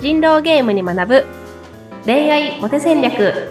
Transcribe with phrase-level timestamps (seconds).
[0.00, 1.26] 人狼ゲームに学ぶ
[2.04, 3.50] 恋愛モテ戦略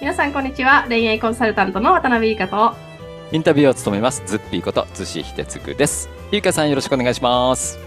[0.00, 2.74] 皆さんこんにちは恋愛コンサルタントの渡辺優香と
[3.32, 6.08] インタビューを務めますズッピーこと津志秀嗣です。
[6.32, 7.78] ゆうかさんよろしくお願いします。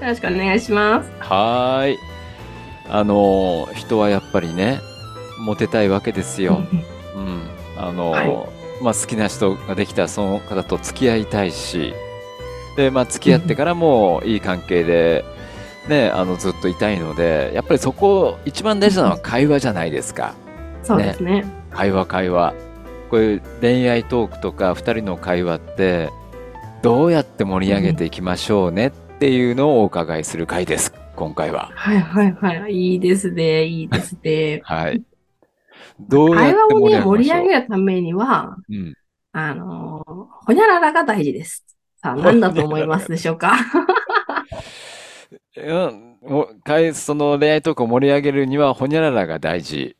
[0.00, 1.98] よろしくお願いしますはーい。
[2.88, 4.80] あのー人はやっぱりね、
[5.40, 6.62] モテたいわけですよ。
[7.14, 7.42] うん。
[7.76, 8.46] あのーは
[8.80, 11.92] まあ好きな人ができたらその方と付き合いたいし、
[12.78, 15.24] で、まあ付き合ってからもいい関係で、
[15.88, 20.34] ね、あのずっといたいので、やっぱりそこ一番大事なのは会話じゃないですか。
[20.84, 21.44] そうですね。
[21.72, 22.54] 会話会話。
[23.10, 26.10] こういう恋愛トークとか2人の会話って
[26.82, 31.72] どうやって盛り上げていきましょうねっていうのをお伺いする回です今回は。
[31.74, 32.72] はいはいはい。
[32.72, 33.64] いいですね。
[33.64, 34.60] いいですね。
[34.64, 35.02] はい。
[35.98, 38.94] どうやって会話をね盛り上盛り上げるためにはうん、
[39.32, 41.67] あのーほにゃららが大事です
[42.00, 43.56] さあ何だと 思いますでしょうか？
[45.56, 46.48] うんも
[46.94, 49.96] その恋愛トークを盛り上げるにはほにゃららが大事。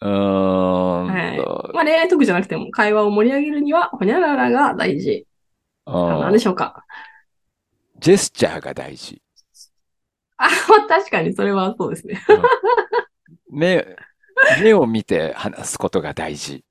[0.00, 1.36] うーんはい。
[1.36, 5.26] とまあ恋愛トークじゃなくても会話を盛り上げるにはほにゃららが大事。
[5.86, 5.94] うん。
[6.20, 6.84] 何でしょうか？
[7.98, 9.20] ジェスチャーが大事。
[10.36, 10.48] あ、
[10.88, 12.20] 確かにそれはそうですね。
[13.50, 13.86] 目
[14.62, 16.64] 目を見て話すことが大事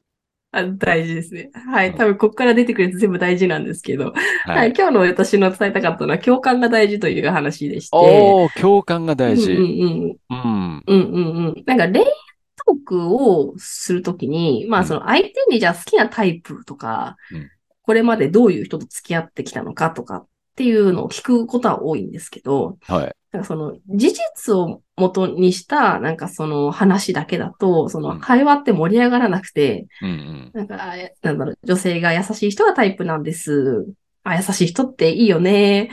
[0.54, 1.50] あ大事ですね。
[1.68, 1.96] はい。
[1.96, 4.14] 多分ここから出てくるやつ全部大事なんですけど、
[4.46, 7.98] は、はいい今日の私の伝えたかったのは共感が大事という話でして。
[7.98, 10.84] おー共感が大事うんうんうんうん。
[10.86, 11.64] うんうんうん。
[11.66, 17.50] なんか恋愛トークをするときに、まあうんその相手にじゃあ好きなタイプとか、うん
[17.86, 33.88] これまでどういう人と付き合ってきたのかとかっていうのを聞くことは多いんですけど、はいなんかその事実を元にしたなんかその話だけだと、その会話って盛り上がらなくて、うんうんなんか、あなんだろう、女性が優しい人がタイプなんです。
[34.24, 35.90] あ、優しい人っていいよね。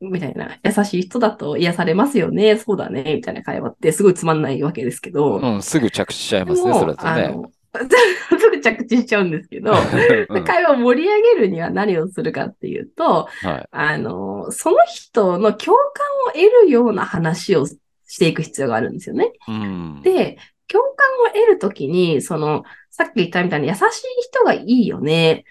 [0.00, 0.58] みたいな。
[0.64, 2.56] 優しい人だと癒されますよね。
[2.56, 3.14] そうだね。
[3.14, 5.38] みたいな会話ってすごいつまんないわけですけど。
[5.38, 7.36] うん、すぐ着地しちゃいますね、それだとね。
[8.38, 13.68] すぐ着地しちゃうんですけど、うん会話を盛り上げるには何をするかっていうと、はい。
[13.70, 15.84] あの、その人の共感
[16.28, 19.32] を得るような話をしていく必要があるんですよね。
[19.48, 20.02] うん。
[20.02, 20.36] で、
[20.68, 20.90] 共感
[21.24, 23.82] を得るときに、その、さっき言ったみたいに優しい
[24.20, 25.44] 人がいいよね。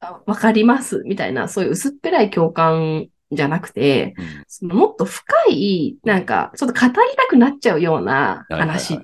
[0.00, 1.02] あわかります。
[1.04, 8.98] みたいな、そういう薄っぺらい共感じゃなくて、うんそのもっと深い、なんか、ちょっと語りたくなっちゃうような話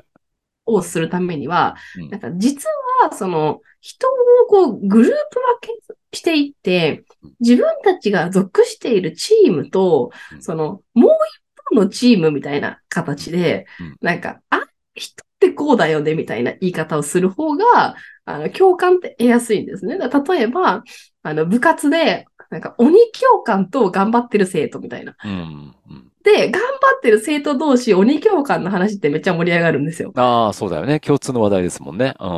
[0.66, 2.68] をするためには、うんなんか実
[3.02, 5.14] は、その、人をこう、グループ
[5.62, 5.78] 分
[6.10, 7.04] けしていって、
[7.40, 14.62] 自分たちが属しているチームとう、んその、もう一方のチームみたいな形でうん、なんか、あ、
[14.94, 19.98] 人ってこうだよね、みたいな言い方をする方が、あの、共感って得やすいんですね。
[19.98, 20.82] 例えば、
[21.22, 25.16] あの、部活で、なんか、鬼共感と頑張ってる生徒みたいな。
[25.24, 30.10] うんうんで、頑張ってる生徒同士、鬼共感の話ってめっちゃ盛り上がるんですよ。
[30.16, 30.98] ああ、そうだよね。
[30.98, 32.14] 共通の話題ですもんね。
[32.18, 32.28] うん。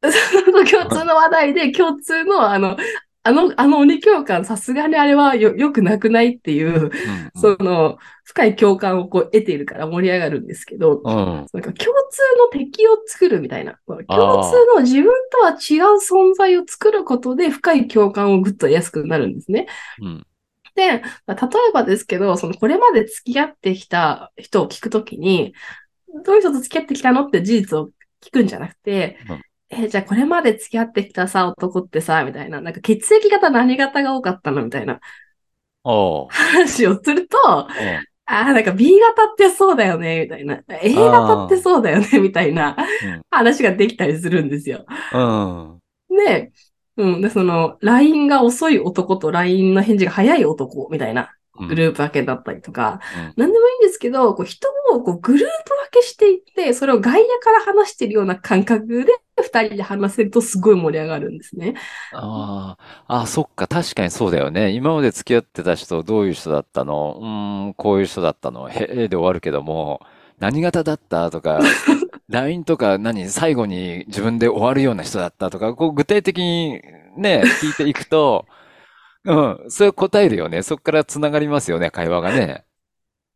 [0.70, 2.76] 共通の話題で、共通の、あの、
[3.24, 6.90] あの、あの鬼共感、さすがにあれはよ、よくなくないっていう、うん
[7.34, 11.14] その、深い共感をこう得ているから盛り上がるんですけど、うん。
[11.14, 13.76] なんか共通の敵を作るみたいな。
[13.86, 19.66] 共通の自分とは違う存在を作ることで深い共感をぐっと得やすくなるんですね。
[20.00, 20.26] うん。
[20.76, 21.02] で、例え
[21.72, 25.54] ばですけど、そのこれまで付き合ってきた人を聞くときに、
[26.24, 27.90] どういう人と付き合ってきたのって事実を
[28.22, 35.00] 聞くんじゃなくて、うんえ、じゃあこれまで付き合ってきたさ、男ってさ、みたいな、なんか血液型何型が多かったのみたいな
[35.82, 37.36] 話をすると、
[37.68, 40.60] うんああ、なんか B 型ってそうだよね、みたいな。
[40.82, 44.84] A 型ってそうだよね、みたいなうん話ができたりするんですよ。
[45.12, 45.78] うん。
[46.16, 46.50] で、
[46.96, 51.68] うん、で、その、LINE が遅い男と LINE の返事が早い男みたいなうん。
[51.68, 53.42] グループ分けだったりとか、うん。
[53.42, 55.46] なんでもいいんですけど、こう人をこうグループ
[55.90, 59.12] 分けしていって、それを外野から話してるような感覚で、
[59.42, 61.74] 二人で話せるとすごい盛り上がるんですね。
[62.12, 62.76] あ
[63.06, 63.66] あ、そっか。
[63.68, 64.70] 確かにそうだよね。
[64.70, 67.18] 今まで付き合ってた人、どういう人だったの？
[67.20, 68.68] うーん、こういう人だったの？
[68.68, 70.00] へえで終わるけども、
[70.38, 71.30] 何型だった？
[71.30, 71.60] とか、
[72.28, 75.50] LINE とか何、最後に自分で終わるような人だった？
[75.50, 76.80] とか、こう具体的に
[77.16, 78.46] ね、聞いていくと、
[79.24, 80.62] うん、それ答えるよね。
[80.62, 82.64] そこから繋がりますよね、会話がね。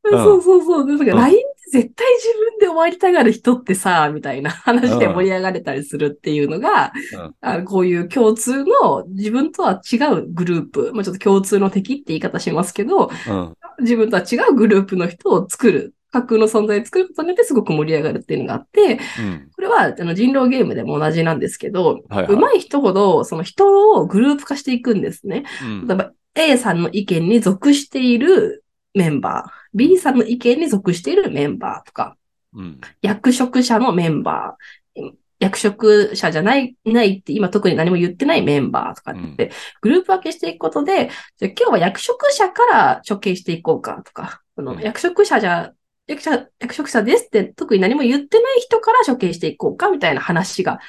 [0.07, 0.87] んそうそうそう。
[0.87, 13.57] かうん LINE って絶対自分で終わりたがる人ってさ、みたいな話で盛り上がれたりするっていうのが、うんあのこういう共通の自分とは違うグループ、まあ、ちょっと共通の敵って言い方しますけど、うん。
[13.81, 15.95] 自分とは違うグループの人を作る。
[16.11, 19.49] 架空の存在を作ることによってすごく盛り上がるっていうのがあって、うん。
[19.55, 25.45] これはあの人狼ゲームでも同じなんですけど、はいはい上手い人ほどその人をグループ化していくんですね。
[25.63, 25.87] うん。
[25.87, 28.65] 例えば A さんの意見に属している
[28.95, 32.17] メンバー、B さんの意見に属しているメンバーとか、
[32.55, 32.81] うん。
[33.03, 35.11] 役職者のメンバー、
[35.41, 44.43] 役職者じゃない、ないって今特に何も言ってないメンバーとかって、グループ分けしていくことで、じゃあ今日は役職者から処刑していこうかとか、
[44.81, 45.73] 役職者じゃ、
[46.11, 50.81] 役者役職者ですって特に何も言ってない人から処刑していこうかみたいな話が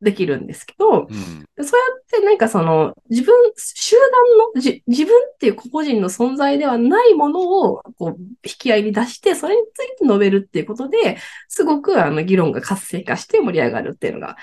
[0.00, 1.06] できるんですけど、うん。
[1.06, 1.64] そうやっ
[2.08, 14.36] てなんかその自分、集団のじ自分っていう個々人の存在ではないものをこう引き合いに出して、それについて述べるっていうことで、すごくあの議論が活性化して盛り上がるっていうのが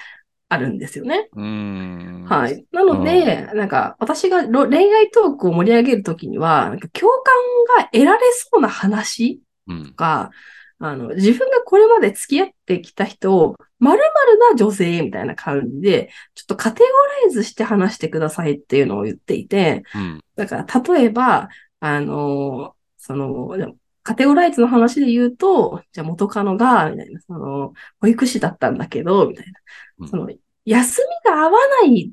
[0.50, 1.30] あるんですよね。
[1.34, 2.66] はい。
[2.74, 7.34] なので、なんか私がろ恋愛トークを盛り上げるときには、なんか共感
[7.78, 9.94] が得られそうな話うん。
[9.94, 10.32] か、
[10.80, 16.88] あの、自分がこれまで付き合ってきた人を、〇〇な女性みたいな感じで、ちょっとカテゴ
[17.24, 20.22] ライズして話してくださいっていうのを言っていて、うん。
[20.36, 23.56] だから、例えば、あの、その、
[24.04, 29.46] カテゴライズの話で言うと、じゃあ元カノが、みたいな、その、保育士だったんだけど、みたい
[30.00, 30.10] うんな。
[30.10, 30.30] その、
[30.66, 32.12] 休みが合わない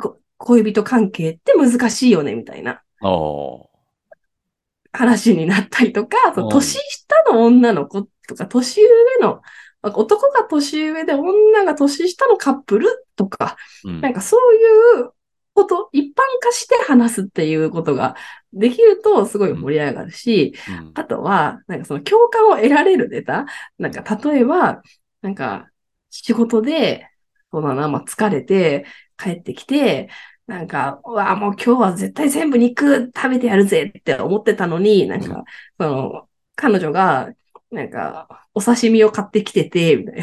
[0.00, 2.82] こ恋人関係って難しいよね、みたいな。
[4.94, 6.16] 話になったりとか、
[6.50, 8.88] 年下の女の子とか、年上
[9.20, 9.42] の、
[9.82, 14.00] 男が年上で女が年下のカップルとか、うん。
[14.00, 15.10] なんかそういう
[15.52, 18.14] こと、一般化して話すっていうことが
[18.52, 20.92] できるとすごい盛り上がるし、うん。
[20.94, 23.46] あとは、なんかその共感を得られるネタ
[23.78, 24.80] なんか例えば、
[25.20, 25.68] なんか
[26.10, 27.10] 仕事で、
[27.52, 28.86] そうだな、まあ疲れて
[29.18, 30.08] 帰ってきて、
[30.46, 35.44] なんか、うわ、もう今日は絶対全部肉食べてやるぜって思ってたのに、なんか、
[35.78, 37.30] その、彼女が、
[37.70, 40.16] なんか、お刺身を買ってきてて、みたい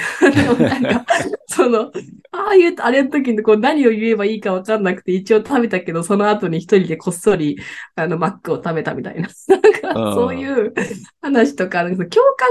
[0.79, 0.79] な。
[0.79, 1.05] なんか、
[1.47, 1.91] その、
[2.31, 7.57] ああいう、あれの時にこう何を言えばいいかわかんなくて一応食べたけど、その後に一人でこっそり、
[7.95, 9.27] あの、マックを食べたみたいな。
[9.49, 10.73] なんか、うんそういう
[11.21, 12.07] 話とか、共感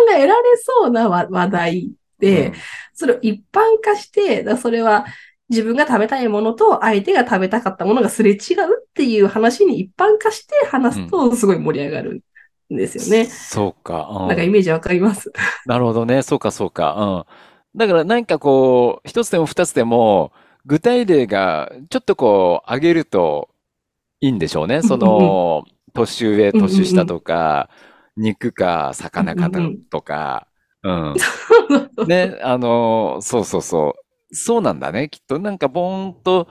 [0.07, 2.53] が得られそうな話話題で、
[2.93, 5.07] それを一般化して、だそれは
[5.51, 8.39] 自分が食べたいものと相手が食べたかったものがすれ違う
[8.81, 12.23] っていう話に一般化して話すとすごい盛り上がる
[12.73, 13.27] んですよね。
[13.27, 14.09] そうか。
[14.11, 15.33] うんなんかイメージわかります
[15.67, 16.23] なるほどね。
[16.23, 17.27] そうか、そうか。
[17.75, 17.79] うん。
[17.79, 20.33] だからなんかこう、一つでも二つでも、
[20.67, 23.49] 具体例がちょっとこう、上げると
[24.21, 24.83] いいんでしょうね。
[24.83, 25.65] その、
[25.95, 27.71] 年上、年下とか、
[28.17, 30.47] 肉か魚かうんうんうんとか、
[30.83, 31.15] うん。
[32.07, 34.10] ね、あの、そうそうそう。
[34.33, 35.09] そうなんだね。
[35.09, 36.49] きっとなんかボーンと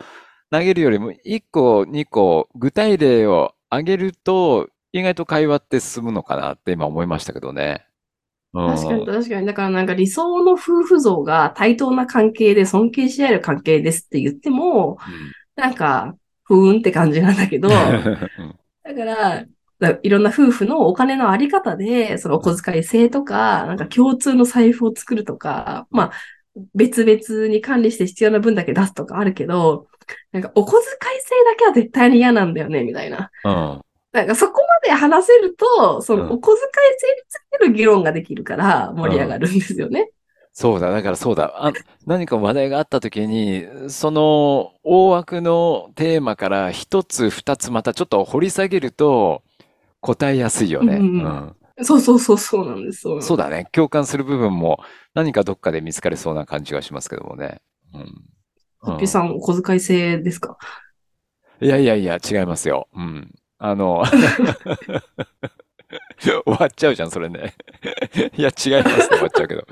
[0.51, 7.85] 投げるよりも、1個、2個、具体例を挙げると、意外と会話って進むのかなって今思いましたけどね。
[8.53, 8.67] うん。
[8.75, 9.45] 確かに確かに。
[9.45, 14.97] だからなんか理想の夫婦像が対等な関係で尊敬し合える関係ですって言っても、
[15.55, 17.71] なんか、ふーんって感じなんだけど、う
[18.43, 19.45] んだから、
[19.79, 26.11] だいろんな夫婦のお金のあり方で、そのお小遣い制とか、なんか共通の財布を作るとか、まあ、
[26.74, 29.88] 別々に管理して必要な分だけ出すとかあるけど、
[30.31, 33.31] なんかお小遣い制だけは絶対に嫌なんだよね、みたいな。
[33.44, 33.81] うん。
[34.12, 40.10] なんかそこまで話せると、そうんのお小遣い制についての議論ができるから盛り上がるんですよね。
[40.51, 41.54] そうだ、だからそうだ。
[41.56, 41.72] あ、
[42.06, 49.44] 何か話題があった時に、その大枠のテーマから一つ二つまたちょっと掘り下げると
[50.01, 50.96] 答えやすいよね。
[50.96, 53.01] うんうんうんそうそうそうそうなんです。
[53.01, 53.67] そうなんですそうだね。
[53.71, 54.83] 共感する部分も
[55.13, 57.62] 何かどっかで見つかりそうな感じがしますけどもね。
[57.93, 58.24] うん。
[58.81, 60.57] ハッピーさん、お小遣い制ですか？
[61.62, 62.88] いやいやいや、違いますよ。
[62.95, 63.31] うん。
[63.57, 64.03] あの、
[66.21, 67.55] 終わっちゃうじゃん、それね。
[68.38, 69.67] いや、違いますね、終わっちゃうけど。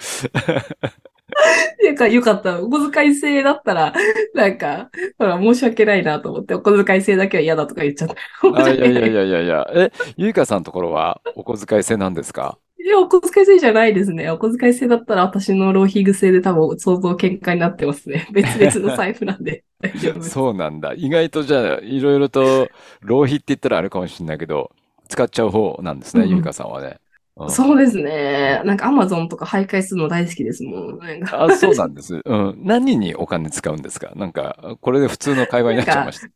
[1.84, 2.62] なんか、よかった。
[2.62, 3.94] お小遣い制だったら、
[4.34, 8.16] なんか、ほら、申し訳ないなと思って、お小遣い制だけは嫌だとか言っちゃった。
[8.64, 9.68] あ、いやいやいやいやいや。
[9.76, 12.58] え、ゆいかさんのところはお小遣い制なんですか？
[12.80, 14.30] いや、お小遣い制じゃないですね。
[14.32, 18.28] お小遣い制だったら私の浪費癖で多分相当喧嘩になってますね。
[18.34, 19.64] 別々の財布なんで。
[20.22, 20.94] そうなんだ。
[20.96, 22.70] 意外とじゃあ、いろいろと
[23.02, 24.72] 浪費って言ったらあるかもしれないけど、
[25.10, 27.00] 使っちゃう方なんですね、うんゆいかさんはね。
[27.40, 28.62] うんそうですね。
[28.66, 30.98] なんかアマゾンとか徘徊するの大好きですもん。
[30.98, 32.20] なんかあ、そうなんです。
[32.26, 32.60] うん。
[32.64, 34.12] 何にお金使うんですか？
[34.16, 36.28] なんか、これで普通の会話になっちゃいました。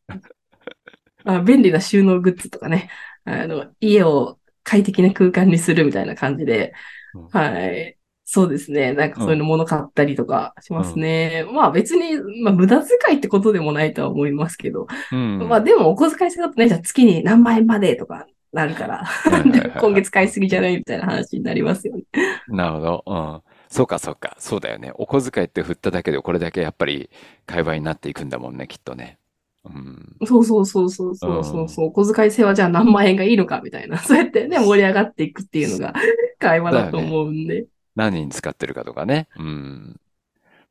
[1.26, 2.90] あ便利な収納グッズとかね。
[3.26, 6.74] あの、家を快適な空間にするみたいな感じで。
[7.16, 7.98] うんはい。
[8.24, 8.94] そうですね。
[8.94, 11.46] なんかそういうの物買ったりとかしますね。
[11.52, 14.88] まあ別に、まあ無駄遣いってことでもないとは思いますけど。
[15.12, 15.50] うん。
[15.50, 19.06] まあでもお小遣い制だとね、じゃあ月に何万円までとかなるから、
[19.80, 22.04] 今月買いすぎじゃないみたいな話になりますよね。
[22.48, 23.04] なるほど。
[23.06, 23.42] うん。
[23.70, 24.36] そうか、そうか。
[24.40, 24.92] そうだよね。
[24.96, 27.10] お小遣いって振っただけでこれだけやっぱり
[27.46, 29.18] 会話になっていくんだもんね、きっとね。
[29.64, 30.18] うん。
[30.26, 35.94] そうそうそうそうそうそうそう、お小遣い制はじゃあ何万円がいいのかみたいな、そうやってね、 盛り上がっていくっていうのが
[36.40, 39.28] 会話だと思うんで、何に使ってるかとかね。
[39.38, 40.00] うん。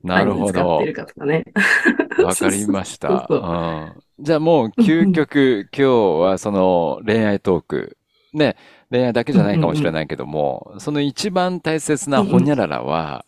[0.03, 0.83] なるほど。
[2.25, 3.09] わかりました。
[3.09, 4.25] そうそううん。
[4.25, 5.91] じゃあもう究極今日
[6.21, 7.97] はその恋愛トーク。
[8.33, 8.57] ね、
[8.91, 13.27] 恋愛だけじゃないかもしれないけども、その一番大切なホニャララは、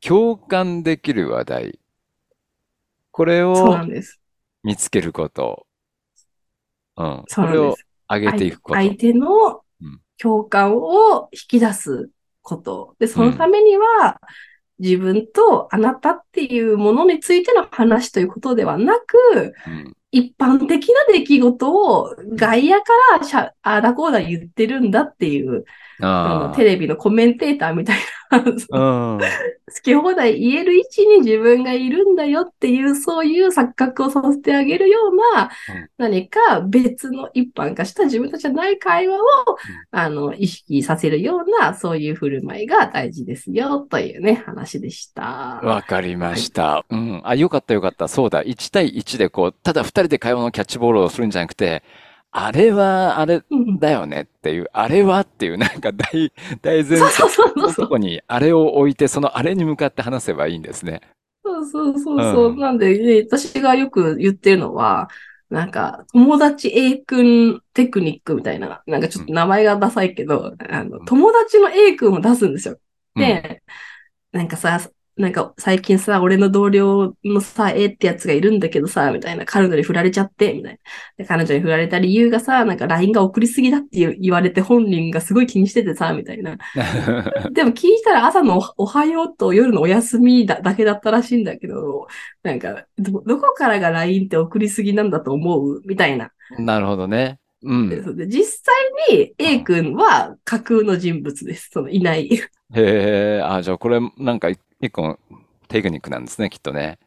[0.00, 1.78] 共感できる話題。
[3.10, 3.78] これを。
[4.62, 5.66] 見つけること。
[6.96, 7.24] うん。
[7.34, 7.76] これを。
[8.08, 8.78] 上げていくこと。
[8.78, 9.28] 相手の
[9.80, 12.96] うん共感を引き出すこと。
[12.98, 14.18] で、そのためには、
[14.78, 19.96] 自分とあなたっていうものについての話ということではなく、うん。
[20.12, 25.64] 一般的な出来事を外野からしゃあーだこうだ言ってるんだっていう、
[26.00, 28.06] ああのテレビのコメンテーターみたいな。
[28.30, 29.18] 好
[29.82, 39.20] き放題言える位置に自分がいるんだよっていう、そういう錯覚をさせてあげるようなうん、何か別の一般化した自分たちじゃない会話を、
[39.90, 45.60] あの、意識させるような、そういう振る舞いが大事ですよ、というね、話でした。
[45.62, 46.84] わかりました。
[46.90, 47.20] うん。
[47.24, 48.08] あ、よかったよかった。
[48.08, 48.42] そうだ。
[48.42, 51.82] 1対1でこう、ただ2人で会話のキャッチボールをするんじゃなくて、
[52.38, 61.00] あれは、あれうんだよねっていう、あれはっていう、なんか大、大前提のとこにあれを置いて、そのあれに向かって話せばいいんですね。
[61.42, 62.50] そうそうそうそう。
[62.50, 65.08] うんなんで、ね、私がよく言ってるのは、
[65.48, 72.78] なんか、友達 A 君テクニックみたいな、なんかちょっと名前がダサいけど、あの、友達の A 君を出すんですよ。
[73.14, 73.62] うんで、
[74.32, 74.78] なんかさ、
[75.16, 80.78] なんか最近さ、俺の同僚のさ、A ってやつがいるんだけどさ、みたいな、彼女に振られちゃって、みたいな。
[81.16, 86.58] で彼女に振られた理由がさ、なんか LINE が送りすぎだって言われて本人がすごい気にしててさ、みたいな。
[87.52, 92.08] でも聞いたら朝のおおはようと夜のお休みだだけだったらしいんだけど、
[92.42, 95.80] なんか、ど、どこからが LINE って送りすぎなんだと思う？
[95.86, 96.30] みたいな。
[96.58, 97.38] なるほどね。
[97.62, 97.88] うん。
[98.28, 98.74] 実際
[99.16, 101.70] に A 君は架空の人物です。
[101.72, 102.28] そのいない。
[102.74, 105.18] へえ、あ、じゃあこれなんか一個の
[105.68, 106.98] テクニックなんですね、きっとね。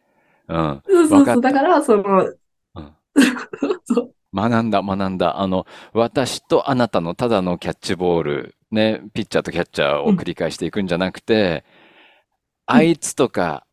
[0.47, 0.81] うん。
[0.85, 1.41] そうそうそう。
[1.41, 2.25] だから、その、
[2.75, 2.95] うん
[3.85, 5.39] そう学んだ、学んだ。
[5.39, 11.65] あの、私とあなたのただのキャッチボール、ね、ピッチャーとキャッチャーを繰り返していくんじゃなくて、
[12.67, 13.65] あいつとか、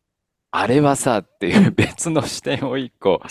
[0.49, 3.21] あれはさっていう 別の視点を一個。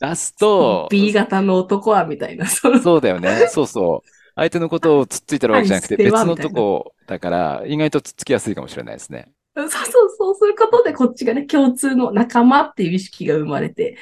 [0.00, 2.46] 出すと、B 型の男は、みたいな。
[2.46, 3.48] そうだよね。
[3.48, 4.08] そうそう。
[4.36, 9.32] 相手のことをつっついてるわけじゃなくて、別のとこだから、意外とつっつきやすいかもしれないですね。
[9.56, 13.96] そうそうそう、そういうことでこっちがね、共通の仲間っていう意識が生まれて、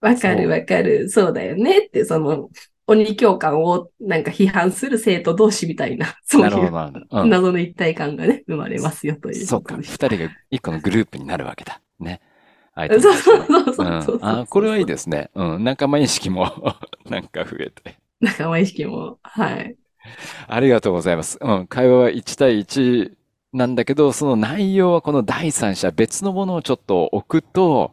[0.00, 2.50] わかるわかる、そうだよねって、その、
[2.86, 6.70] 鬼教官をなんか批判する生徒同士みたいな、 そういう。
[7.28, 9.76] 謎の一体感がね、生まれますよというそうか。
[9.76, 11.80] 二人が一個のグループになるわけだ。
[12.00, 12.20] ね。
[12.74, 14.18] そうそうそうそう。
[14.22, 15.30] あ、これはいいですね。
[15.34, 15.64] うん。
[15.64, 16.50] 仲間意識も
[17.08, 17.96] なんか増えて。
[18.20, 19.76] 仲間意識も、はい。
[20.48, 21.38] ありがとうございます。
[21.40, 21.66] うん。
[21.66, 23.12] 会話は1対1
[23.52, 27.92] なんだけど、その内容はこの第三者、別のものをちょっと置くと、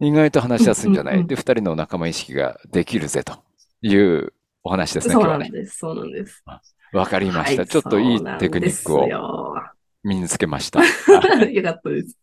[0.00, 3.38] 意外と話しやすいんじゃなうんうんうんいで、二人の仲間意識ができるぜと
[3.82, 4.32] いう
[4.64, 5.44] お話ですね、今日はね。
[5.44, 6.42] なんです、そうなんです。
[6.92, 7.62] わかりました。
[7.62, 9.08] はいちょっといいテクニックを
[10.02, 10.80] 身につけました。
[10.80, 12.18] は よかったです。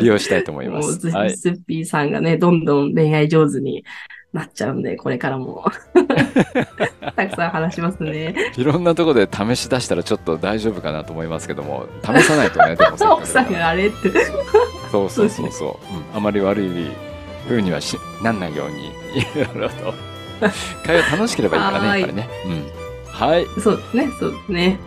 [0.00, 0.88] 利用したいと思います。
[0.88, 1.36] もうず、はい。
[1.36, 3.84] スッピーさんがね、どんどん恋愛上手に
[4.32, 5.64] なっちゃうんで、これからも。
[7.16, 8.52] たくさん話しますね。
[8.56, 14.10] いろんなところで試し出したらちょっと大丈夫かなと思いますけども、試さないとね、でもせっかく 奥さんあれって。
[14.90, 15.94] そうそうそうそう。
[15.94, 16.90] うん、あまり悪い
[17.48, 18.88] 風にはしなんないように、
[19.20, 19.94] いろいろと。
[20.86, 22.28] 会話楽しければいいからね、はいやっぱりね。
[22.46, 22.80] うん。
[23.06, 23.46] はい。
[23.60, 24.78] そうですね、そうですね。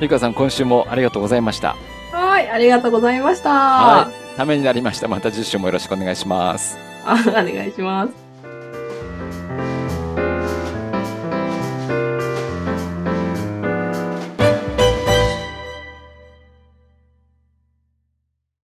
[0.00, 1.76] ゆかさん、今週もありがとうございました。
[2.12, 3.50] はい、ありがとうございました。
[3.50, 4.36] はい。
[4.36, 5.08] ためになりました。
[5.08, 6.78] また次週もよろしくお願いします。
[7.04, 8.21] あ お願いします。